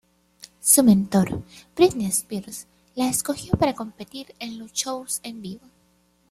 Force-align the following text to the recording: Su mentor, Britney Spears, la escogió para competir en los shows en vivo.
Su 0.63 0.81
mentor, 0.81 1.43
Britney 1.77 2.07
Spears, 2.07 2.65
la 2.95 3.07
escogió 3.07 3.51
para 3.55 3.75
competir 3.75 4.33
en 4.39 4.57
los 4.57 4.73
shows 4.73 5.19
en 5.21 5.43
vivo. 5.43 5.61